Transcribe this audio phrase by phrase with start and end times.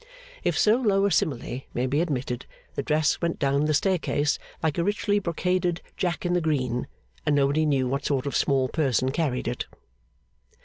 [0.43, 4.79] If so low a simile may be admitted, the dress went down the staircase like
[4.79, 6.87] a richly brocaded Jack in the Green,
[7.23, 9.67] and nobody knew what sort of small person carried it.